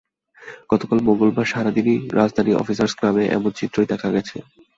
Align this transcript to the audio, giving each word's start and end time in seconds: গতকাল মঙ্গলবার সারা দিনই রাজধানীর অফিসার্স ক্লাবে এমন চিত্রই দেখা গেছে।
গতকাল 0.71 0.99
মঙ্গলবার 1.07 1.47
সারা 1.51 1.71
দিনই 1.77 1.97
রাজধানীর 2.19 2.59
অফিসার্স 2.59 2.93
ক্লাবে 2.97 3.23
এমন 3.29 3.51
চিত্রই 3.59 3.89
দেখা 3.91 4.09
গেছে। 4.15 4.37